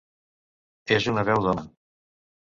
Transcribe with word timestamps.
És 0.95 1.05
una 1.11 1.25
veu 1.27 1.43
d'home. 1.47 1.67